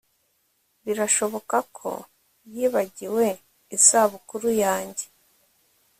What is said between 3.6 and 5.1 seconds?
isabukuru yanjye